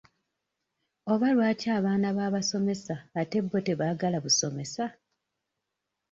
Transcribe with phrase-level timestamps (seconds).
[1.11, 4.85] Oba lwaki abaana b'abasomesa ate bo tebaagala busomesa?